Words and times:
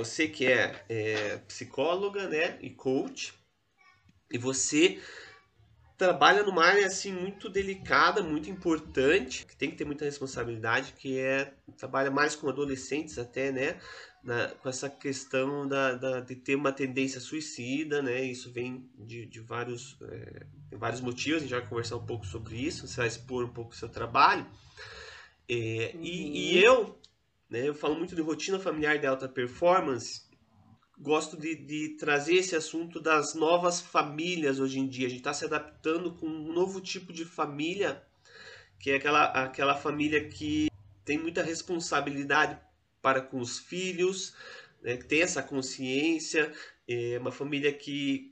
você 0.00 0.26
que 0.26 0.46
é, 0.46 0.82
é 0.88 1.36
psicóloga, 1.46 2.26
né, 2.26 2.58
e 2.62 2.70
coach, 2.70 3.34
e 4.32 4.38
você 4.38 4.98
trabalha 5.98 6.42
numa 6.42 6.64
área 6.64 6.86
assim 6.86 7.12
muito 7.12 7.50
delicada, 7.50 8.22
muito 8.22 8.48
importante, 8.48 9.44
que 9.44 9.54
tem 9.54 9.70
que 9.70 9.76
ter 9.76 9.84
muita 9.84 10.06
responsabilidade, 10.06 10.94
que 10.94 11.18
é 11.18 11.52
trabalha 11.76 12.10
mais 12.10 12.34
com 12.34 12.48
adolescentes 12.48 13.18
até, 13.18 13.52
né? 13.52 13.78
Na, 14.24 14.48
com 14.48 14.68
essa 14.68 14.88
questão 14.88 15.68
da, 15.68 15.94
da, 15.94 16.20
de 16.20 16.36
ter 16.36 16.54
uma 16.54 16.72
tendência 16.72 17.20
suicida, 17.20 18.00
né? 18.00 18.22
Isso 18.22 18.50
vem 18.50 18.88
de, 18.98 19.26
de 19.26 19.40
vários, 19.40 19.98
é, 20.02 20.46
vários 20.76 21.02
motivos, 21.02 21.38
a 21.38 21.46
gente 21.46 21.54
vai 21.58 21.68
conversar 21.68 21.96
um 21.96 22.06
pouco 22.06 22.24
sobre 22.26 22.56
isso, 22.56 22.88
você 22.88 22.96
vai 22.96 23.06
expor 23.06 23.44
um 23.44 23.52
pouco 23.52 23.72
o 23.72 23.76
seu 23.76 23.88
trabalho. 23.88 24.46
É, 25.46 25.92
uhum. 25.94 26.00
e, 26.02 26.54
e 26.54 26.64
eu, 26.64 26.99
né, 27.50 27.68
eu 27.68 27.74
falo 27.74 27.96
muito 27.96 28.14
de 28.14 28.22
rotina 28.22 28.60
familiar 28.60 28.98
de 28.98 29.06
alta 29.06 29.28
performance, 29.28 30.22
gosto 30.96 31.36
de, 31.36 31.56
de, 31.56 31.96
trazer 31.96 32.34
esse 32.34 32.54
assunto 32.54 33.00
das 33.00 33.34
novas 33.34 33.80
famílias 33.80 34.60
hoje 34.60 34.78
em 34.78 34.86
dia. 34.86 35.06
A 35.06 35.10
gente 35.10 35.20
está 35.20 35.34
se 35.34 35.44
adaptando 35.44 36.14
com 36.14 36.26
um 36.26 36.52
novo 36.52 36.80
tipo 36.80 37.12
de 37.12 37.24
família, 37.24 38.02
que 38.78 38.90
é 38.90 38.96
aquela, 38.96 39.24
aquela 39.24 39.74
família 39.74 40.28
que 40.28 40.68
tem 41.04 41.18
muita 41.18 41.42
responsabilidade 41.42 42.58
para 43.02 43.20
com 43.20 43.40
os 43.40 43.58
filhos, 43.58 44.34
né, 44.82 44.96
que 44.96 45.06
tem 45.06 45.22
essa 45.22 45.42
consciência, 45.42 46.52
é 46.86 47.18
uma 47.18 47.32
família 47.32 47.72
que 47.72 48.29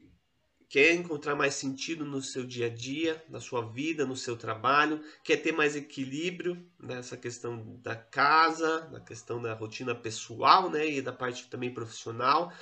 quer 0.69 0.93
encontrar 0.93 1.35
mais 1.35 1.55
sentido 1.55 2.05
no 2.05 2.21
seu 2.21 2.45
dia 2.45 2.67
a 2.67 2.69
dia, 2.69 3.25
na 3.29 3.41
sua 3.41 3.63
vida, 3.63 4.05
no 4.05 4.17
seu 4.17 4.37
trabalho, 4.37 5.03
quer 5.25 5.39
ter 5.39 5.53
mais 5.53 5.75
equilíbrio 5.75 6.63
nessa 6.79 7.17
questão 7.17 7.81
da 7.83 7.97
casa, 7.97 8.89
na 8.91 9.01
questão 9.01 9.41
da 9.41 9.55
rotina 9.55 9.95
pessoal, 9.95 10.71
né, 10.71 10.87
e 10.87 11.01
da 11.01 11.13
parte 11.13 11.49
também 11.49 11.73
profissional, 11.73 12.53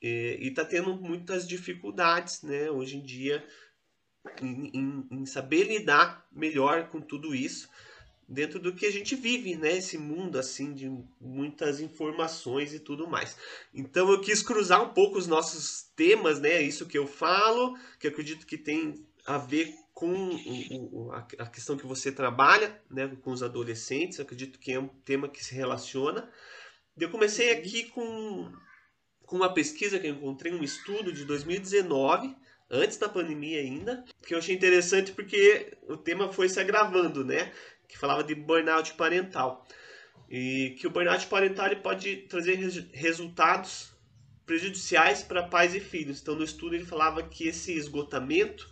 e 0.00 0.38
está 0.42 0.64
tendo 0.64 0.94
muitas 0.96 1.48
dificuldades, 1.48 2.42
né, 2.42 2.70
hoje 2.70 2.98
em 2.98 3.02
dia, 3.02 3.46
em, 4.42 4.70
em, 4.74 5.08
em 5.10 5.26
saber 5.26 5.64
lidar 5.64 6.26
melhor 6.30 6.88
com 6.90 7.00
tudo 7.00 7.34
isso 7.34 7.68
dentro 8.28 8.58
do 8.58 8.74
que 8.74 8.86
a 8.86 8.90
gente 8.90 9.14
vive, 9.14 9.56
né? 9.56 9.76
Esse 9.76 9.98
mundo 9.98 10.38
assim 10.38 10.72
de 10.72 10.90
muitas 11.20 11.80
informações 11.80 12.72
e 12.72 12.80
tudo 12.80 13.08
mais. 13.08 13.36
Então 13.72 14.10
eu 14.10 14.20
quis 14.20 14.42
cruzar 14.42 14.82
um 14.82 14.92
pouco 14.92 15.18
os 15.18 15.26
nossos 15.26 15.82
temas, 15.96 16.40
né? 16.40 16.60
Isso 16.62 16.86
que 16.86 16.98
eu 16.98 17.06
falo, 17.06 17.76
que 17.98 18.06
eu 18.06 18.10
acredito 18.10 18.46
que 18.46 18.58
tem 18.58 19.04
a 19.26 19.38
ver 19.38 19.74
com 19.92 21.10
a 21.12 21.46
questão 21.46 21.76
que 21.76 21.86
você 21.86 22.10
trabalha, 22.10 22.80
né? 22.90 23.08
Com 23.22 23.32
os 23.32 23.42
adolescentes. 23.42 24.18
Eu 24.18 24.24
acredito 24.24 24.58
que 24.58 24.72
é 24.72 24.78
um 24.80 24.88
tema 24.88 25.28
que 25.28 25.44
se 25.44 25.54
relaciona. 25.54 26.30
Eu 26.98 27.10
comecei 27.10 27.50
aqui 27.50 27.84
com 27.90 28.52
com 29.26 29.36
uma 29.36 29.52
pesquisa 29.52 29.98
que 29.98 30.06
eu 30.06 30.14
encontrei, 30.14 30.52
um 30.52 30.62
estudo 30.62 31.12
de 31.12 31.24
2019 31.24 32.36
antes 32.70 32.96
da 32.96 33.08
pandemia 33.08 33.60
ainda, 33.60 34.04
que 34.26 34.34
eu 34.34 34.38
achei 34.38 34.54
interessante 34.54 35.12
porque 35.12 35.76
o 35.88 35.96
tema 35.96 36.32
foi 36.32 36.48
se 36.48 36.58
agravando, 36.60 37.24
né? 37.24 37.52
Que 37.88 37.98
falava 37.98 38.24
de 38.24 38.34
burnout 38.34 38.94
parental. 38.94 39.66
E 40.28 40.76
que 40.78 40.86
o 40.86 40.90
burnout 40.90 41.26
parental 41.26 41.66
ele 41.66 41.76
pode 41.76 42.16
trazer 42.28 42.56
resultados 42.92 43.92
prejudiciais 44.46 45.22
para 45.22 45.42
pais 45.42 45.74
e 45.74 45.80
filhos. 45.80 46.20
Então, 46.20 46.34
no 46.34 46.44
estudo, 46.44 46.74
ele 46.74 46.84
falava 46.84 47.22
que 47.22 47.48
esse 47.48 47.72
esgotamento 47.72 48.68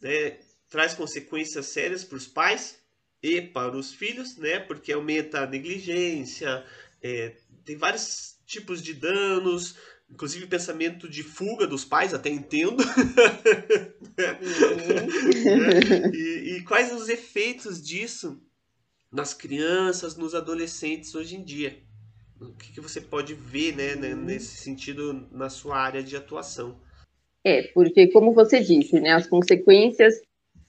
né, 0.00 0.38
traz 0.68 0.94
consequências 0.94 1.66
sérias 1.66 2.04
para 2.04 2.16
os 2.16 2.26
pais 2.26 2.78
e 3.22 3.40
para 3.40 3.76
os 3.76 3.92
filhos, 3.92 4.36
né, 4.36 4.58
porque 4.58 4.92
aumenta 4.92 5.42
a 5.42 5.46
negligência, 5.46 6.64
é, 7.02 7.36
tem 7.64 7.76
vários 7.76 8.36
tipos 8.46 8.82
de 8.82 8.94
danos, 8.94 9.76
inclusive 10.12 10.46
pensamento 10.46 11.08
de 11.08 11.22
fuga 11.22 11.66
dos 11.66 11.84
pais, 11.84 12.12
até 12.12 12.28
entendo. 12.28 12.82
Uhum. 15.40 16.12
e, 16.14 16.56
e 16.56 16.62
quais 16.64 16.92
os 16.92 17.08
efeitos 17.08 17.82
disso 17.82 18.40
nas 19.10 19.34
crianças, 19.34 20.16
nos 20.16 20.34
adolescentes 20.34 21.14
hoje 21.14 21.36
em 21.36 21.42
dia. 21.42 21.78
O 22.40 22.52
que, 22.54 22.72
que 22.72 22.80
você 22.80 23.00
pode 23.00 23.34
ver 23.34 23.74
né, 23.76 23.94
né, 23.94 24.14
nesse 24.14 24.56
sentido 24.56 25.28
na 25.30 25.48
sua 25.48 25.78
área 25.78 26.02
de 26.02 26.16
atuação? 26.16 26.76
É, 27.44 27.62
porque 27.74 28.08
como 28.08 28.32
você 28.32 28.60
disse, 28.60 29.00
né, 29.00 29.10
as 29.10 29.26
consequências 29.26 30.20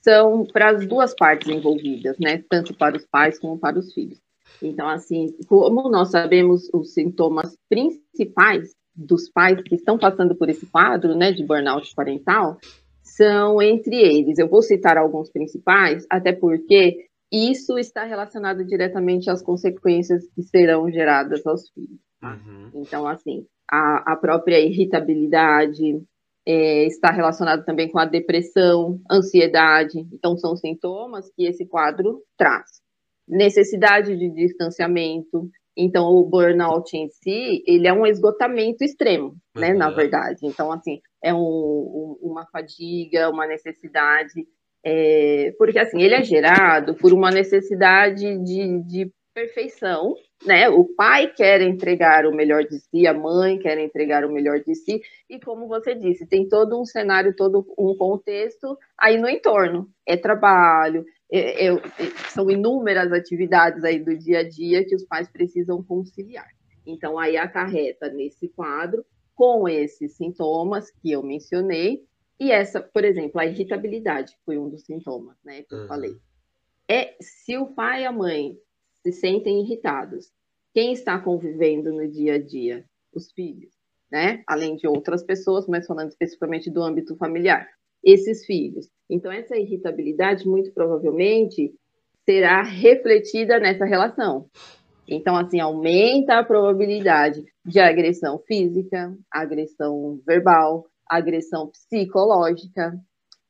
são 0.02 0.44
para 0.44 0.70
as 0.70 0.86
duas 0.86 1.14
partes 1.14 1.48
envolvidas, 1.48 2.18
né, 2.18 2.44
tanto 2.48 2.74
para 2.74 2.96
os 2.96 3.06
pais 3.06 3.38
como 3.38 3.58
para 3.58 3.78
os 3.78 3.92
filhos. 3.92 4.18
Então, 4.62 4.88
assim, 4.88 5.34
como 5.46 5.88
nós 5.88 6.10
sabemos 6.10 6.68
os 6.72 6.92
sintomas 6.92 7.56
principais 7.68 8.72
dos 8.94 9.28
pais 9.28 9.60
que 9.62 9.74
estão 9.74 9.98
passando 9.98 10.34
por 10.34 10.48
esse 10.48 10.66
quadro, 10.66 11.14
né, 11.14 11.32
de 11.32 11.44
burnout 11.44 11.94
parental, 11.94 12.58
são 13.02 13.60
entre 13.60 13.96
eles. 13.96 14.38
Eu 14.38 14.48
vou 14.48 14.62
citar 14.62 14.96
alguns 14.96 15.30
principais, 15.30 16.06
até 16.10 16.32
porque 16.32 17.08
isso 17.32 17.78
está 17.78 18.04
relacionado 18.04 18.64
diretamente 18.64 19.28
às 19.28 19.42
consequências 19.42 20.26
que 20.34 20.42
serão 20.42 20.90
geradas 20.90 21.46
aos 21.46 21.68
filhos. 21.70 21.98
Uhum. 22.22 22.70
Então, 22.74 23.06
assim, 23.06 23.46
a, 23.70 24.12
a 24.12 24.16
própria 24.16 24.60
irritabilidade 24.60 26.00
é, 26.46 26.86
está 26.86 27.10
relacionado 27.10 27.64
também 27.64 27.90
com 27.90 27.98
a 27.98 28.04
depressão, 28.04 29.00
ansiedade. 29.10 29.98
Então, 30.12 30.36
são 30.36 30.56
sintomas 30.56 31.30
que 31.34 31.46
esse 31.46 31.66
quadro 31.66 32.22
traz. 32.36 32.82
Necessidade 33.26 34.16
de 34.16 34.30
distanciamento. 34.30 35.50
Então, 35.76 36.06
o 36.06 36.24
burnout 36.24 36.96
em 36.96 37.08
si, 37.08 37.62
ele 37.66 37.88
é 37.88 37.92
um 37.92 38.06
esgotamento 38.06 38.84
extremo, 38.84 39.28
uhum. 39.28 39.60
né, 39.60 39.72
na 39.72 39.90
verdade. 39.90 40.40
Então, 40.42 40.70
assim, 40.70 41.00
é 41.22 41.34
um, 41.34 41.38
um, 41.38 42.18
uma 42.22 42.46
fadiga, 42.46 43.30
uma 43.30 43.46
necessidade 43.46 44.46
é, 44.84 45.54
porque 45.56 45.78
assim, 45.78 46.02
ele 46.02 46.14
é 46.14 46.22
gerado 46.22 46.94
por 46.94 47.14
uma 47.14 47.30
necessidade 47.30 48.36
de, 48.44 48.82
de 48.82 49.10
perfeição, 49.34 50.14
né? 50.44 50.68
O 50.68 50.84
pai 50.94 51.32
quer 51.32 51.62
entregar 51.62 52.26
o 52.26 52.34
melhor 52.34 52.64
de 52.64 52.78
si, 52.78 53.06
a 53.06 53.14
mãe 53.14 53.58
quer 53.58 53.78
entregar 53.78 54.24
o 54.24 54.32
melhor 54.32 54.60
de 54.60 54.74
si, 54.74 55.00
e 55.28 55.40
como 55.40 55.66
você 55.66 55.94
disse, 55.94 56.28
tem 56.28 56.46
todo 56.46 56.78
um 56.78 56.84
cenário, 56.84 57.34
todo 57.34 57.66
um 57.78 57.96
contexto 57.96 58.76
aí 58.98 59.18
no 59.18 59.28
entorno. 59.28 59.88
É 60.06 60.18
trabalho, 60.18 61.04
é 61.38 61.68
são 62.30 62.50
inúmeras 62.50 63.12
atividades 63.12 63.82
aí 63.82 63.98
do 63.98 64.16
dia 64.16 64.40
a 64.40 64.48
dia 64.48 64.84
que 64.84 64.94
os 64.94 65.04
pais 65.04 65.28
precisam 65.28 65.82
conciliar. 65.82 66.48
Então, 66.86 67.18
aí 67.18 67.36
acarreta 67.36 68.08
nesse 68.08 68.48
quadro, 68.48 69.04
com 69.34 69.68
esses 69.68 70.12
sintomas 70.16 70.90
que 70.90 71.10
eu 71.10 71.22
mencionei, 71.22 72.04
e 72.38 72.50
essa, 72.50 72.80
por 72.80 73.04
exemplo, 73.04 73.40
a 73.40 73.46
irritabilidade 73.46 74.36
foi 74.44 74.58
um 74.58 74.68
dos 74.68 74.82
sintomas, 74.82 75.36
né, 75.44 75.62
que 75.62 75.74
eu 75.74 75.80
uhum. 75.80 75.88
falei. 75.88 76.16
É 76.88 77.16
se 77.20 77.56
o 77.56 77.66
pai 77.66 78.02
e 78.02 78.06
a 78.06 78.12
mãe 78.12 78.58
se 79.02 79.12
sentem 79.12 79.60
irritados, 79.60 80.32
quem 80.72 80.92
está 80.92 81.18
convivendo 81.18 81.92
no 81.92 82.08
dia 82.10 82.34
a 82.34 82.38
dia? 82.38 82.84
Os 83.12 83.30
filhos, 83.30 83.72
né? 84.10 84.42
Além 84.46 84.74
de 84.74 84.88
outras 84.88 85.22
pessoas, 85.22 85.68
mas 85.68 85.86
falando 85.86 86.10
especificamente 86.10 86.68
do 86.68 86.82
âmbito 86.82 87.16
familiar, 87.16 87.68
esses 88.04 88.44
filhos. 88.44 88.88
Então 89.08 89.30
essa 89.32 89.56
irritabilidade 89.56 90.46
muito 90.46 90.72
provavelmente 90.72 91.72
será 92.24 92.62
refletida 92.62 93.58
nessa 93.58 93.84
relação. 93.84 94.46
Então, 95.06 95.36
assim, 95.36 95.60
aumenta 95.60 96.38
a 96.38 96.44
probabilidade 96.44 97.44
de 97.64 97.78
agressão 97.78 98.38
física, 98.46 99.14
agressão 99.30 100.18
verbal, 100.26 100.86
agressão 101.06 101.70
psicológica. 101.70 102.94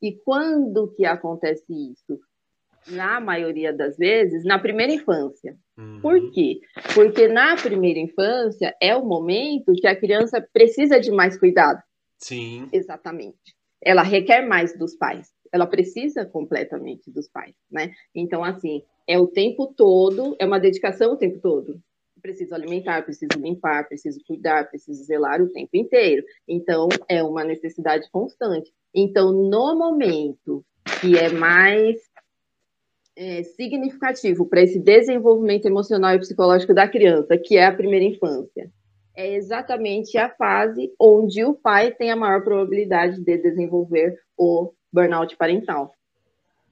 E 0.03 0.13
quando 0.25 0.93
que 0.95 1.07
acontece 1.07 1.65
isso? 1.73 2.21
Na 2.89 3.21
maioria 3.21 3.73
das 3.73 3.97
vezes, 3.97 4.45
na 4.45 4.59
primeira 4.59 4.93
infância. 4.93 5.57
Uhum. 5.79 6.01
Por 6.03 6.31
quê? 6.33 6.61
Porque 6.95 7.29
na 7.29 7.57
primeira 7.57 7.99
infância 7.99 8.75
é 8.83 8.95
o 8.95 9.07
momento 9.07 9.73
que 9.73 9.87
a 9.87 9.99
criança 9.99 10.45
precisa 10.53 11.01
de 11.01 11.11
mais 11.11 11.39
cuidado. 11.39 11.81
Sim. 12.19 12.69
Exatamente. 12.73 13.55
Ela 13.85 14.03
requer 14.03 14.43
mais 14.43 14.77
dos 14.77 14.97
pais. 14.97 15.29
Ela 15.53 15.67
precisa 15.67 16.25
completamente 16.25 17.11
dos 17.11 17.29
pais, 17.29 17.55
né? 17.71 17.93
Então, 18.15 18.43
assim, 18.43 18.83
é 19.07 19.19
o 19.19 19.27
tempo 19.27 19.73
todo, 19.77 20.35
é 20.39 20.47
uma 20.47 20.59
dedicação 20.59 21.13
o 21.13 21.17
tempo 21.17 21.39
todo 21.41 21.81
preciso 22.25 22.55
alimentar, 22.55 23.03
preciso 23.03 23.39
limpar, 23.39 23.87
preciso 23.87 24.19
cuidar, 24.27 24.67
preciso 24.71 25.05
zelar 25.05 25.43
o 25.43 25.51
tempo 25.51 25.77
inteiro. 25.77 26.25
Então, 26.49 26.89
é 27.07 27.23
uma 27.23 27.45
necessidade 27.45 28.11
constante. 28.11 28.73
Então, 28.95 29.31
no 29.31 29.77
momento 29.77 30.65
que 31.03 31.19
é 31.19 31.29
mais 31.29 32.01
é, 33.15 33.43
significativo 33.43 34.47
para 34.47 34.63
esse 34.63 34.79
desenvolvimento 34.81 35.67
emocional 35.67 36.15
e 36.15 36.19
psicológico 36.19 36.73
da 36.73 36.89
criança, 36.89 37.37
que 37.37 37.59
é 37.59 37.67
a 37.67 37.77
primeira 37.77 38.07
infância, 38.07 38.73
é 39.17 39.35
exatamente 39.35 40.19
a 40.19 40.29
fase 40.29 40.93
onde 40.99 41.45
o 41.45 41.55
pai 41.55 41.93
tem 41.93 42.11
a 42.11 42.17
maior 42.17 42.43
probabilidade 42.43 43.21
de 43.21 43.39
desenvolver 43.39 44.19
o 44.37 44.73
burnout 44.93 45.37
parental 45.37 45.93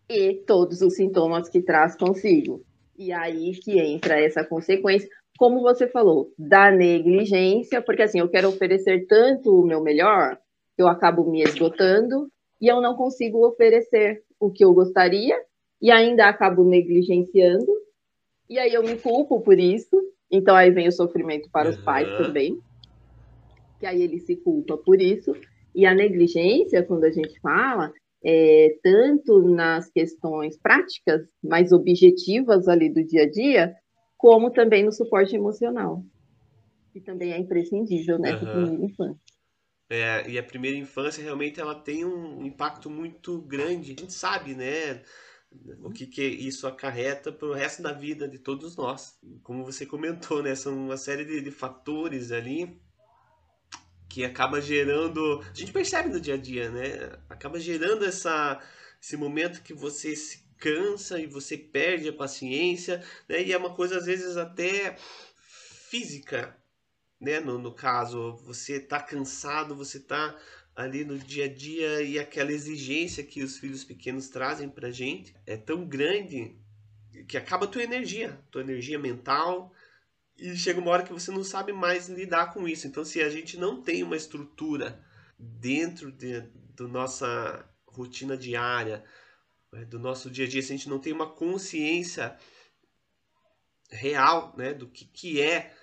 e 0.08 0.34
todos 0.46 0.82
os 0.82 0.94
sintomas 0.94 1.48
que 1.48 1.62
traz 1.62 1.96
consigo. 1.96 2.62
E 2.96 3.12
aí 3.12 3.52
que 3.52 3.78
entra 3.78 4.20
essa 4.20 4.44
consequência, 4.44 5.08
como 5.38 5.62
você 5.62 5.86
falou, 5.86 6.30
da 6.38 6.70
negligência, 6.70 7.80
porque 7.80 8.02
assim, 8.02 8.18
eu 8.18 8.28
quero 8.28 8.48
oferecer 8.48 9.06
tanto 9.06 9.60
o 9.60 9.66
meu 9.66 9.80
melhor, 9.80 10.38
eu 10.76 10.88
acabo 10.88 11.30
me 11.30 11.42
esgotando 11.42 12.28
e 12.60 12.68
eu 12.68 12.80
não 12.80 12.94
consigo 12.94 13.46
oferecer 13.46 14.22
o 14.38 14.50
que 14.50 14.64
eu 14.64 14.74
gostaria 14.74 15.40
e 15.80 15.90
ainda 15.90 16.28
acabo 16.28 16.64
negligenciando, 16.64 17.66
e 18.48 18.58
aí 18.58 18.72
eu 18.72 18.82
me 18.82 18.96
culpo 18.96 19.40
por 19.40 19.58
isso, 19.58 20.01
então 20.32 20.56
aí 20.56 20.70
vem 20.70 20.88
o 20.88 20.92
sofrimento 20.92 21.50
para 21.52 21.68
os 21.68 21.76
pais 21.76 22.08
também, 22.16 22.58
que 23.78 23.86
aí 23.86 24.02
ele 24.02 24.18
se 24.18 24.34
culpa 24.36 24.78
por 24.78 25.00
isso, 25.00 25.36
e 25.74 25.84
a 25.84 25.94
negligência, 25.94 26.82
quando 26.82 27.04
a 27.04 27.10
gente 27.10 27.38
fala, 27.40 27.92
é, 28.24 28.76
tanto 28.82 29.40
nas 29.42 29.90
questões 29.90 30.56
práticas, 30.56 31.28
mais 31.42 31.72
objetivas 31.72 32.68
ali 32.68 32.88
do 32.88 33.04
dia 33.04 33.24
a 33.24 33.30
dia, 33.30 33.74
como 34.16 34.50
também 34.50 34.84
no 34.84 34.92
suporte 34.92 35.34
emocional, 35.34 36.02
que 36.92 37.00
também 37.00 37.32
é 37.32 37.38
imprescindível 37.38 38.18
nessa 38.18 38.44
uhum. 38.44 38.52
primeira 38.52 38.84
infância. 38.84 39.32
É, 39.90 40.30
e 40.30 40.38
a 40.38 40.42
primeira 40.42 40.78
infância 40.78 41.22
realmente 41.22 41.60
ela 41.60 41.74
tem 41.74 42.02
um 42.04 42.46
impacto 42.46 42.88
muito 42.88 43.42
grande. 43.42 43.92
A 43.92 44.00
gente 44.00 44.12
sabe, 44.14 44.54
né? 44.54 45.02
O 45.82 45.90
que, 45.90 46.06
que 46.06 46.22
isso 46.22 46.66
acarreta 46.66 47.30
para 47.30 47.48
o 47.48 47.52
resto 47.52 47.82
da 47.82 47.92
vida 47.92 48.28
de 48.28 48.38
todos 48.38 48.76
nós. 48.76 49.18
Como 49.42 49.64
você 49.64 49.84
comentou, 49.84 50.42
né? 50.42 50.54
São 50.54 50.74
uma 50.74 50.96
série 50.96 51.24
de, 51.24 51.40
de 51.40 51.50
fatores 51.50 52.32
ali 52.32 52.80
que 54.08 54.24
acaba 54.24 54.60
gerando. 54.60 55.40
A 55.40 55.54
gente 55.54 55.72
percebe 55.72 56.10
no 56.10 56.20
dia 56.20 56.34
a 56.34 56.36
dia, 56.36 56.70
né? 56.70 57.18
Acaba 57.30 57.58
gerando 57.58 58.04
essa, 58.04 58.60
esse 59.00 59.16
momento 59.16 59.62
que 59.62 59.72
você 59.72 60.14
se 60.14 60.44
cansa 60.58 61.18
e 61.18 61.26
você 61.26 61.56
perde 61.56 62.08
a 62.08 62.12
paciência, 62.12 63.02
né? 63.28 63.42
E 63.42 63.52
é 63.52 63.56
uma 63.56 63.74
coisa 63.74 63.98
às 63.98 64.06
vezes 64.06 64.36
até 64.36 64.96
física, 65.88 66.56
né? 67.20 67.40
No, 67.40 67.58
no 67.58 67.74
caso, 67.74 68.36
você 68.44 68.78
tá 68.78 69.00
cansado, 69.00 69.74
você 69.74 69.98
tá 69.98 70.36
ali 70.74 71.04
no 71.04 71.18
dia 71.18 71.44
a 71.44 71.48
dia 71.48 72.02
e 72.02 72.18
aquela 72.18 72.52
exigência 72.52 73.24
que 73.24 73.42
os 73.42 73.58
filhos 73.58 73.84
pequenos 73.84 74.28
trazem 74.28 74.68
pra 74.68 74.90
gente 74.90 75.34
é 75.46 75.56
tão 75.56 75.86
grande 75.86 76.56
que 77.28 77.36
acaba 77.36 77.66
a 77.66 77.68
tua 77.68 77.82
energia, 77.82 78.40
tua 78.50 78.62
energia 78.62 78.98
mental, 78.98 79.72
e 80.36 80.56
chega 80.56 80.80
uma 80.80 80.90
hora 80.90 81.02
que 81.02 81.12
você 81.12 81.30
não 81.30 81.44
sabe 81.44 81.72
mais 81.72 82.08
lidar 82.08 82.52
com 82.52 82.66
isso. 82.66 82.86
Então, 82.86 83.04
se 83.04 83.20
a 83.20 83.28
gente 83.28 83.56
não 83.58 83.82
tem 83.82 84.02
uma 84.02 84.16
estrutura 84.16 85.04
dentro 85.38 86.10
de, 86.10 86.40
do 86.74 86.88
nossa 86.88 87.68
rotina 87.86 88.36
diária, 88.36 89.04
né, 89.70 89.84
do 89.84 89.98
nosso 89.98 90.30
dia 90.30 90.46
a 90.46 90.48
dia, 90.48 90.62
se 90.62 90.72
a 90.72 90.76
gente 90.76 90.88
não 90.88 90.98
tem 90.98 91.12
uma 91.12 91.30
consciência 91.30 92.36
real 93.90 94.54
né, 94.56 94.72
do 94.72 94.88
que, 94.88 95.04
que 95.04 95.40
é 95.40 95.74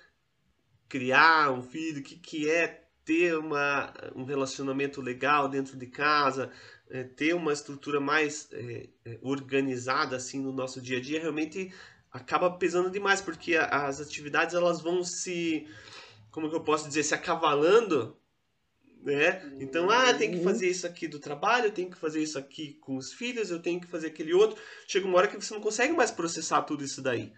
criar 0.88 1.52
um 1.52 1.62
filho, 1.62 2.00
o 2.00 2.02
que, 2.02 2.16
que 2.16 2.50
é 2.50 2.79
ter 3.10 3.36
uma, 3.36 3.92
um 4.14 4.22
relacionamento 4.22 5.00
legal 5.00 5.48
dentro 5.48 5.76
de 5.76 5.88
casa, 5.88 6.48
é, 6.88 7.02
ter 7.02 7.34
uma 7.34 7.52
estrutura 7.52 7.98
mais 7.98 8.48
é, 8.52 8.88
é 9.04 9.18
organizada 9.20 10.14
assim 10.14 10.40
no 10.40 10.52
nosso 10.52 10.80
dia 10.80 10.98
a 10.98 11.00
dia, 11.00 11.20
realmente 11.20 11.74
acaba 12.12 12.48
pesando 12.52 12.88
demais, 12.88 13.20
porque 13.20 13.56
as 13.56 14.00
atividades 14.00 14.54
elas 14.54 14.80
vão 14.80 15.02
se, 15.02 15.66
como 16.30 16.48
que 16.48 16.54
eu 16.54 16.62
posso 16.62 16.86
dizer, 16.86 17.02
se 17.02 17.12
acavalando, 17.12 18.16
né? 19.02 19.56
Então, 19.58 19.90
ah, 19.90 20.14
tem 20.14 20.30
que 20.30 20.38
uhum. 20.38 20.44
fazer 20.44 20.68
isso 20.68 20.86
aqui 20.86 21.08
do 21.08 21.18
trabalho, 21.18 21.64
eu 21.64 21.72
tenho 21.72 21.90
que 21.90 21.98
fazer 21.98 22.22
isso 22.22 22.38
aqui 22.38 22.74
com 22.74 22.96
os 22.96 23.12
filhos, 23.12 23.50
eu 23.50 23.58
tenho 23.58 23.80
que 23.80 23.88
fazer 23.88 24.06
aquele 24.06 24.32
outro. 24.32 24.56
Chega 24.86 25.06
uma 25.06 25.18
hora 25.18 25.26
que 25.26 25.34
você 25.34 25.52
não 25.52 25.60
consegue 25.60 25.92
mais 25.94 26.12
processar 26.12 26.62
tudo 26.62 26.84
isso 26.84 27.02
daí. 27.02 27.32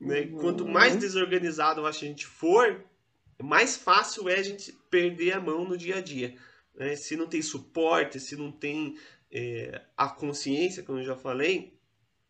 Né? 0.00 0.20
Uhum. 0.20 0.38
Quanto 0.38 0.64
mais 0.64 0.94
desorganizado 0.94 1.80
eu 1.80 1.86
acho 1.86 2.04
a 2.04 2.08
gente 2.08 2.26
for, 2.26 2.84
mais 3.42 3.76
fácil 3.76 4.28
é 4.28 4.34
a 4.34 4.42
gente 4.42 4.72
perder 4.90 5.32
a 5.32 5.40
mão 5.40 5.64
no 5.64 5.76
dia 5.76 5.96
a 5.96 6.00
dia. 6.00 6.36
Né? 6.74 6.96
Se 6.96 7.16
não 7.16 7.26
tem 7.26 7.42
suporte, 7.42 8.20
se 8.20 8.36
não 8.36 8.50
tem 8.50 8.96
é, 9.30 9.82
a 9.96 10.08
consciência, 10.08 10.82
como 10.82 10.98
eu 10.98 11.04
já 11.04 11.16
falei, 11.16 11.76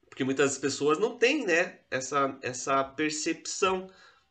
porque 0.09 0.25
muitas 0.25 0.57
pessoas 0.59 0.99
não 0.99 1.19
têm, 1.19 1.45
né, 1.45 1.81
essa, 1.91 2.39
essa 2.41 2.83
percepção, 2.83 3.91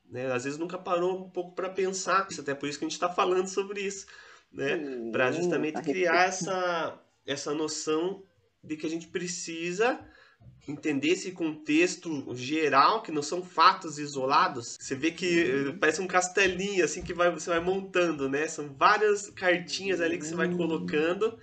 né? 0.10 0.31
Às 0.31 0.44
vezes 0.44 0.57
nunca 0.57 0.77
parou 0.77 1.25
um 1.25 1.30
pouco 1.30 1.54
para 1.56 1.69
pensar. 1.69 2.27
Isso 2.30 2.42
até 2.42 2.54
por 2.56 2.68
isso 2.68 2.80
que 2.80 2.86
a 2.86 2.88
gente 2.88 2.95
está 2.95 3.10
falando 3.10 3.48
sobre 3.48 3.81
isso, 3.81 4.06
né? 4.51 4.77
Para 5.12 5.31
justamente 5.31 5.81
criar 5.81 6.27
essa 6.27 7.00
essa 7.25 7.54
noção 7.54 8.24
de 8.63 8.77
que 8.77 8.86
a 8.86 8.89
gente 8.89 9.07
precisa 9.07 10.00
entender 10.68 11.09
esse 11.09 11.31
contexto 11.31 12.33
geral, 12.33 13.03
que 13.03 13.12
não 13.12 13.21
são 13.21 13.44
fatos 13.44 14.00
isolados. 14.00 14.77
Você 14.80 14.95
vê 14.95 15.12
que 15.12 15.44
uhum. 15.44 15.77
parece 15.77 16.01
um 16.01 16.07
castelinho 16.07 16.83
assim 16.83 17.03
que 17.03 17.13
vai, 17.13 17.31
você 17.31 17.50
vai 17.50 17.59
montando, 17.59 18.27
né? 18.27 18.47
São 18.47 18.74
várias 18.74 19.30
cartinhas 19.30 20.01
ali 20.01 20.18
que 20.18 20.25
você 20.25 20.36
vai 20.36 20.51
colocando 20.51 21.38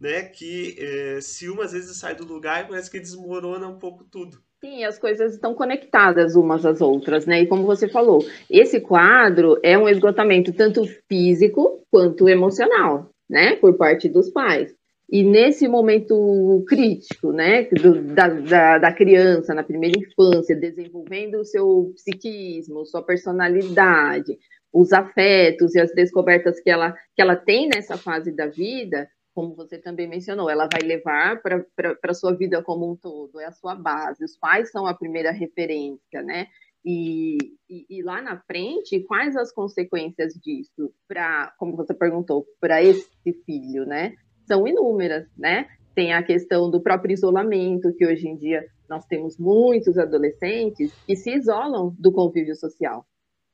né? 0.00 0.22
Que 0.22 0.76
é, 0.78 1.20
se 1.20 1.48
uma 1.48 1.64
às 1.64 1.72
vezes 1.72 1.96
sai 1.98 2.14
do 2.14 2.24
lugar, 2.24 2.66
parece 2.66 2.90
que 2.90 2.98
desmorona 2.98 3.68
um 3.68 3.78
pouco 3.78 4.04
tudo. 4.04 4.38
Sim, 4.64 4.84
as 4.84 4.98
coisas 4.98 5.34
estão 5.34 5.54
conectadas 5.54 6.34
umas 6.36 6.64
às 6.66 6.80
outras, 6.80 7.26
né? 7.26 7.42
E 7.42 7.46
como 7.46 7.64
você 7.64 7.88
falou, 7.88 8.24
esse 8.48 8.80
quadro 8.80 9.58
é 9.62 9.76
um 9.76 9.88
esgotamento 9.88 10.52
tanto 10.52 10.84
físico 11.08 11.82
quanto 11.90 12.28
emocional, 12.28 13.10
né? 13.28 13.56
Por 13.56 13.76
parte 13.76 14.08
dos 14.08 14.30
pais. 14.30 14.74
E 15.12 15.24
nesse 15.24 15.66
momento 15.66 16.64
crítico, 16.68 17.32
né, 17.32 17.64
do, 17.64 18.00
da, 18.14 18.28
da, 18.28 18.78
da, 18.78 18.94
criança, 18.94 19.52
na 19.52 19.64
primeira 19.64 19.98
infância, 19.98 20.54
desenvolvendo 20.54 21.40
o 21.40 21.44
seu 21.44 21.92
psiquismo, 21.96 22.86
sua 22.86 23.02
personalidade, 23.02 24.38
os 24.72 24.92
afetos 24.92 25.74
e 25.74 25.80
as 25.80 25.92
descobertas 25.92 26.60
que 26.60 26.70
ela, 26.70 26.92
que 27.16 27.20
ela 27.20 27.34
tem 27.34 27.68
nessa 27.68 27.96
fase 27.96 28.30
da 28.30 28.46
vida, 28.46 29.08
como 29.34 29.56
você 29.56 29.78
também 29.78 30.08
mencionou, 30.08 30.48
ela 30.48 30.68
vai 30.72 30.82
levar 30.82 31.42
para 31.42 31.64
a 32.04 32.14
sua 32.14 32.32
vida 32.32 32.62
como 32.62 32.92
um 32.92 32.94
todo, 32.94 33.40
é 33.40 33.46
a 33.46 33.52
sua 33.52 33.74
base. 33.74 34.24
Os 34.24 34.36
pais 34.38 34.70
são 34.70 34.86
a 34.86 34.94
primeira 34.94 35.32
referência, 35.32 36.22
né? 36.22 36.46
E, 36.84 37.36
e, 37.68 37.98
e 37.98 38.02
lá 38.02 38.22
na 38.22 38.38
frente, 38.42 39.00
quais 39.00 39.36
as 39.36 39.52
consequências 39.52 40.34
disso 40.34 40.92
para, 41.08 41.52
como 41.58 41.76
você 41.76 41.92
perguntou, 41.92 42.46
para 42.60 42.80
esse 42.80 43.32
filho, 43.44 43.84
né? 43.84 44.14
São 44.50 44.66
inúmeras, 44.66 45.26
né? 45.36 45.66
Tem 45.94 46.12
a 46.12 46.22
questão 46.22 46.70
do 46.70 46.80
próprio 46.80 47.12
isolamento, 47.12 47.92
que 47.94 48.06
hoje 48.06 48.26
em 48.26 48.36
dia 48.36 48.64
nós 48.88 49.04
temos 49.06 49.38
muitos 49.38 49.96
adolescentes 49.96 50.92
que 51.06 51.14
se 51.14 51.30
isolam 51.30 51.94
do 51.98 52.10
convívio 52.10 52.56
social 52.56 53.04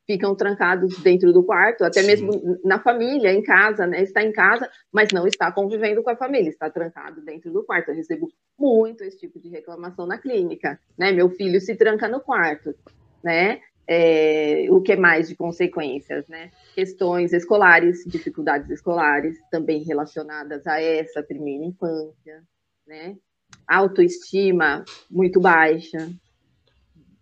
ficam 0.06 0.34
trancados 0.36 0.96
dentro 1.02 1.32
do 1.32 1.42
quarto, 1.42 1.84
até 1.84 2.00
Sim. 2.00 2.06
mesmo 2.06 2.58
na 2.64 2.78
família, 2.78 3.32
em 3.32 3.42
casa, 3.42 3.86
né? 3.86 4.02
Está 4.02 4.22
em 4.22 4.32
casa, 4.32 4.70
mas 4.92 5.08
não 5.12 5.26
está 5.26 5.50
convivendo 5.50 6.02
com 6.02 6.10
a 6.10 6.16
família, 6.16 6.48
está 6.48 6.70
trancado 6.70 7.20
dentro 7.22 7.52
do 7.52 7.64
quarto. 7.64 7.88
Eu 7.88 7.96
recebo 7.96 8.28
muito 8.58 9.02
esse 9.02 9.18
tipo 9.18 9.40
de 9.40 9.48
reclamação 9.48 10.06
na 10.06 10.16
clínica, 10.16 10.78
né? 10.96 11.10
Meu 11.10 11.28
filho 11.28 11.60
se 11.60 11.74
tranca 11.74 12.08
no 12.08 12.20
quarto, 12.20 12.72
né? 13.22 13.60
É, 13.88 14.66
o 14.70 14.80
que 14.80 14.96
mais 14.96 15.28
de 15.28 15.36
consequências, 15.36 16.26
né? 16.28 16.50
Questões 16.74 17.32
escolares, 17.32 18.04
dificuldades 18.04 18.68
escolares, 18.70 19.38
também 19.50 19.84
relacionadas 19.84 20.66
a 20.66 20.80
essa 20.80 21.22
primeira 21.22 21.64
infância, 21.64 22.42
né? 22.86 23.16
Autoestima 23.68 24.84
muito 25.08 25.40
baixa, 25.40 26.10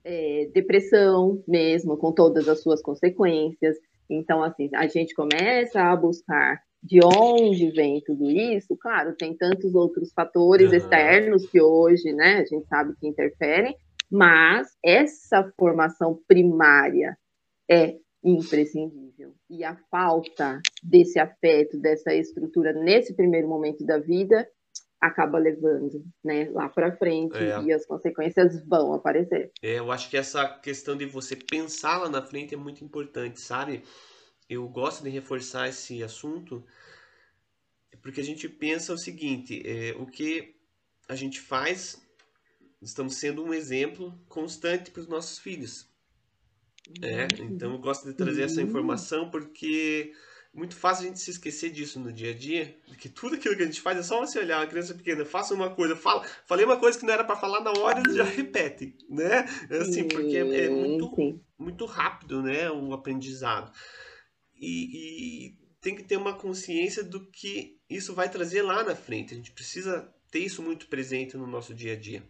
é, 0.05 0.49
depressão 0.55 1.43
mesmo, 1.47 1.97
com 1.97 2.13
todas 2.13 2.49
as 2.49 2.63
suas 2.63 2.81
consequências. 2.81 3.77
Então, 4.09 4.43
assim, 4.43 4.71
a 4.75 4.87
gente 4.87 5.15
começa 5.15 5.83
a 5.83 5.97
buscar 5.97 6.63
de 6.83 7.01
onde 7.03 7.71
vem 7.71 8.03
tudo 8.05 8.31
isso. 8.31 8.77
Claro, 8.77 9.17
tem 9.17 9.35
tantos 9.35 9.75
outros 9.75 10.13
fatores 10.13 10.71
uhum. 10.71 10.77
externos 10.77 11.47
que 11.47 11.61
hoje, 11.61 12.13
né, 12.13 12.37
a 12.37 12.45
gente 12.45 12.67
sabe 12.67 12.95
que 13.01 13.09
interferem, 13.09 13.75
mas 14.11 14.69
essa 14.85 15.53
formação 15.59 16.21
primária 16.27 17.17
é 17.69 17.97
imprescindível. 18.23 19.35
E 19.51 19.65
a 19.65 19.77
falta 19.91 20.61
desse 20.83 21.19
afeto, 21.19 21.79
dessa 21.79 22.15
estrutura 22.15 22.73
nesse 22.73 23.15
primeiro 23.15 23.49
momento 23.49 23.85
da 23.85 23.99
vida 23.99 24.49
acaba 25.01 25.39
levando, 25.39 26.03
né, 26.25 26.49
lá 26.51 26.67
para 26.69 26.97
frente 26.97 27.37
é. 27.37 27.63
e 27.63 27.73
as 27.73 27.85
consequências 27.85 28.65
vão 28.67 28.95
aparecer. 28.95 29.53
É, 29.63 29.79
eu 29.79 29.93
acho 29.93 30.09
que 30.09 30.17
essa 30.17 30.49
questão 30.61 30.97
de 30.97 31.05
você 31.05 31.37
pensar 31.37 31.99
lá 31.99 32.09
na 32.09 32.23
frente 32.23 32.55
é 32.55 32.57
muito 32.57 32.83
importante, 32.83 33.39
sabe? 33.39 33.83
Eu 34.49 34.67
gosto 34.67 35.05
de 35.05 35.11
reforçar 35.11 35.69
esse 35.69 36.03
assunto 36.03 36.65
porque 38.05 38.21
a 38.21 38.25
gente 38.25 38.51
pensa 38.51 38.93
o 38.93 38.99
seguinte, 38.99 39.63
é, 39.65 39.95
o 39.99 40.05
que 40.05 40.55
a 41.09 41.17
gente 41.17 41.41
faz, 41.41 42.04
estamos 42.89 43.17
sendo 43.17 43.45
um 43.45 43.53
exemplo 43.53 44.19
constante 44.29 44.91
para 44.91 45.01
os 45.01 45.09
nossos 45.09 45.39
filhos. 45.39 45.89
É, 47.03 47.23
uhum. 47.23 47.49
então 47.51 47.73
eu 47.73 47.79
gosto 47.79 48.07
de 48.07 48.15
trazer 48.15 48.43
essa 48.43 48.61
uhum. 48.61 48.67
informação 48.67 49.31
porque 49.31 50.13
muito 50.55 50.77
fácil 50.77 51.05
a 51.05 51.09
gente 51.09 51.19
se 51.19 51.31
esquecer 51.31 51.71
disso 51.71 51.99
no 51.99 52.13
dia 52.13 52.31
a 52.31 52.35
dia, 52.35 52.79
que 52.99 53.09
tudo 53.09 53.35
aquilo 53.35 53.57
que 53.57 53.63
a 53.63 53.67
gente 53.67 53.81
faz 53.81 53.99
é 53.99 54.03
só 54.03 54.21
você 54.21 54.39
olhar 54.39 54.61
uma 54.61 54.67
criança 54.67 54.95
pequena, 54.95 55.25
faça 55.25 55.53
uma 55.53 55.69
coisa, 55.71 55.97
fala, 55.97 56.25
falei 56.47 56.65
uma 56.65 56.79
coisa 56.79 56.97
que 56.97 57.05
não 57.05 57.13
era 57.13 57.25
para 57.25 57.35
falar 57.35 57.61
na 57.61 57.73
hora, 57.73 58.01
e 58.09 58.15
já 58.15 58.23
repete, 58.23 58.97
né? 59.09 59.45
Assim, 59.81 60.07
porque 60.07 60.37
é, 60.37 60.67
é 60.67 60.71
muito, 60.71 61.43
muito 61.59 61.85
rápido, 61.87 62.41
né, 62.41 62.71
o 62.71 62.93
aprendizado. 62.93 63.73
E, 64.55 65.49
e 65.49 65.59
tem 65.81 65.97
que 65.97 66.05
ter 66.05 66.17
uma 66.17 66.35
consciência 66.35 67.03
do 67.03 67.29
que 67.31 67.77
isso 67.91 68.15
vai 68.15 68.31
trazer 68.31 68.63
lá 68.63 68.85
na 68.85 68.95
frente. 68.95 69.35
A 69.35 69.37
gente 69.37 69.51
precisa 69.51 70.09
ter 70.31 70.39
isso 70.39 70.63
muito 70.63 70.87
presente 70.87 71.37
no 71.37 71.47
nosso 71.47 71.75
dia 71.75 71.95
a 71.95 71.97
dia. 71.97 72.23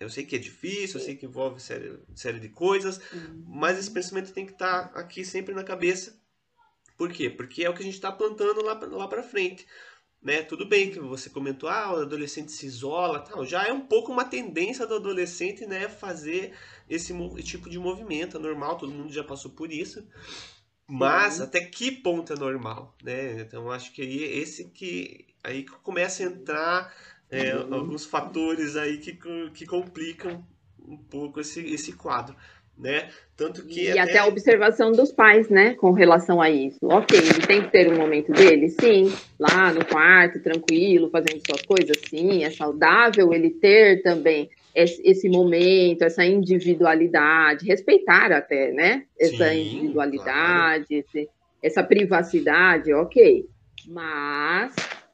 Eu 0.00 0.08
sei 0.08 0.24
que 0.24 0.36
é 0.36 0.38
difícil, 0.38 1.00
eu 1.00 1.04
sei 1.04 1.16
que 1.16 1.26
envolve 1.26 1.60
série, 1.60 1.98
série 2.14 2.38
de 2.38 2.48
coisas, 2.48 3.00
uhum. 3.12 3.44
mas 3.46 3.78
esse 3.78 3.90
pensamento 3.90 4.32
tem 4.32 4.46
que 4.46 4.52
estar 4.52 4.88
tá 4.88 5.00
aqui 5.00 5.24
sempre 5.24 5.54
na 5.54 5.64
cabeça. 5.64 6.16
Por 6.96 7.12
quê? 7.12 7.28
Porque 7.28 7.64
é 7.64 7.70
o 7.70 7.74
que 7.74 7.82
a 7.82 7.84
gente 7.84 7.94
está 7.94 8.10
plantando 8.12 8.62
lá, 8.62 8.74
lá 8.74 9.08
para 9.08 9.22
frente. 9.22 9.66
Né? 10.20 10.42
Tudo 10.42 10.66
bem 10.66 10.90
que 10.90 10.98
você 10.98 11.30
comentou, 11.30 11.68
ah, 11.68 11.92
o 11.92 12.02
adolescente 12.02 12.50
se 12.50 12.66
isola, 12.66 13.20
tal. 13.20 13.46
já 13.46 13.64
é 13.66 13.72
um 13.72 13.86
pouco 13.86 14.10
uma 14.10 14.24
tendência 14.24 14.86
do 14.86 14.96
adolescente 14.96 15.64
né, 15.64 15.88
fazer 15.88 16.52
esse 16.88 17.14
tipo 17.42 17.70
de 17.70 17.78
movimento, 17.78 18.36
é 18.36 18.40
normal, 18.40 18.76
todo 18.76 18.92
mundo 18.92 19.12
já 19.12 19.22
passou 19.22 19.52
por 19.52 19.72
isso. 19.72 20.04
Mas 20.90 21.40
até 21.40 21.60
que 21.60 21.92
ponto 21.92 22.32
é 22.32 22.36
normal, 22.36 22.96
né? 23.02 23.42
Então 23.42 23.70
acho 23.70 23.92
que 23.92 24.00
aí 24.00 24.24
é 24.24 24.38
esse 24.38 24.70
que 24.70 25.26
aí 25.44 25.64
começa 25.82 26.22
a 26.22 26.26
entrar 26.26 26.94
é, 27.30 27.54
uhum. 27.54 27.74
alguns 27.74 28.04
fatores 28.04 28.76
aí 28.76 28.98
que, 28.98 29.18
que 29.52 29.66
complicam 29.66 30.44
um 30.86 30.96
pouco 30.96 31.40
esse, 31.40 31.60
esse 31.72 31.92
quadro. 31.92 32.34
Né? 32.76 33.08
Tanto 33.36 33.66
que 33.66 33.86
e 33.86 33.90
até... 33.90 34.12
até... 34.12 34.18
a 34.18 34.26
observação 34.26 34.92
dos 34.92 35.10
pais, 35.10 35.48
né, 35.48 35.74
com 35.74 35.90
relação 35.90 36.40
a 36.40 36.48
isso. 36.48 36.78
Ok, 36.84 37.18
ele 37.18 37.44
tem 37.44 37.62
que 37.62 37.72
ter 37.72 37.92
um 37.92 37.96
momento 37.96 38.30
dele, 38.30 38.68
sim, 38.68 39.12
lá 39.36 39.72
no 39.72 39.84
quarto, 39.84 40.40
tranquilo, 40.40 41.10
fazendo 41.10 41.42
suas 41.44 41.62
coisas, 41.62 41.96
sim, 42.08 42.44
é 42.44 42.50
saudável 42.50 43.32
ele 43.32 43.50
ter 43.50 44.00
também 44.02 44.48
esse, 44.72 45.28
momento, 45.28 46.02
essa 46.02 46.24
individualidade, 46.24 47.66
respeitar 47.66 48.30
até, 48.30 48.70
né, 48.70 49.06
essa 49.18 49.48
sim, 49.48 49.78
individualidade, 49.78 50.86
claro. 50.86 51.04
esse, 51.04 51.28
essa 51.60 51.82
privacidade, 51.82 52.92
ok, 52.92 53.44
mas 53.88 54.72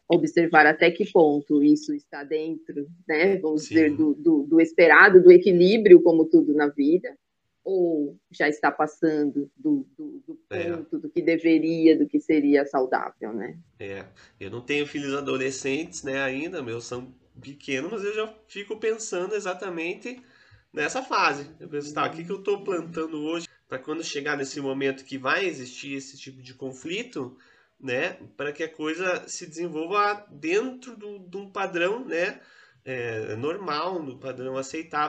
observar 0.08 0.66
até 0.66 0.90
que 0.90 1.10
ponto 1.10 1.62
isso 1.62 1.94
está 1.94 2.22
dentro, 2.22 2.86
né, 3.08 3.38
vamos 3.38 3.62
Sim. 3.62 3.74
dizer, 3.74 3.96
do, 3.96 4.14
do, 4.14 4.42
do, 4.42 4.60
esperado, 4.60 5.22
do 5.22 5.32
equilíbrio, 5.32 6.02
como 6.02 6.26
tudo 6.26 6.52
na 6.52 6.68
vida, 6.68 7.16
ou 7.64 8.18
já 8.30 8.46
está 8.48 8.70
passando 8.70 9.50
do, 9.56 9.86
do, 9.96 10.22
do 10.26 10.40
é. 10.50 10.70
ponto 10.70 10.96
é. 10.96 10.98
do 10.98 11.08
que 11.08 11.22
deveria, 11.22 11.96
do 11.96 12.06
que 12.06 12.20
seria 12.20 12.66
saudável, 12.66 13.32
né? 13.32 13.58
É, 13.78 14.04
eu 14.38 14.50
não 14.50 14.60
tenho 14.60 14.86
filhos 14.86 15.14
adolescentes, 15.14 16.02
né, 16.02 16.20
ainda, 16.22 16.62
meus 16.62 16.84
são 16.84 17.14
pequenos, 17.40 17.90
mas 17.90 18.04
eu 18.04 18.14
já 18.14 18.34
fico 18.46 18.78
pensando 18.78 19.34
exatamente 19.34 20.22
nessa 20.72 21.02
fase. 21.02 21.48
Eu 21.58 21.68
penso, 21.68 21.94
tá, 21.94 22.06
o 22.06 22.10
que, 22.10 22.24
que 22.24 22.30
eu 22.30 22.38
estou 22.38 22.62
plantando 22.62 23.22
hoje 23.22 23.48
para 23.68 23.78
quando 23.78 24.04
chegar 24.04 24.36
nesse 24.36 24.60
momento 24.60 25.04
que 25.04 25.16
vai 25.16 25.46
existir 25.46 25.94
esse 25.94 26.18
tipo 26.18 26.42
de 26.42 26.54
conflito, 26.54 27.36
né, 27.80 28.14
para 28.36 28.52
que 28.52 28.62
a 28.62 28.72
coisa 28.72 29.28
se 29.28 29.46
desenvolva 29.46 30.26
dentro 30.30 30.96
do, 30.96 31.18
de 31.18 31.36
um 31.36 31.50
padrão, 31.50 32.04
né, 32.04 32.40
é, 32.84 33.34
normal, 33.36 34.02
no 34.02 34.18
padrão 34.18 34.56
aceitável. 34.56 34.94